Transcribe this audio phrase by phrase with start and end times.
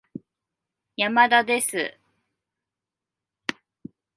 [0.95, 1.99] 山田です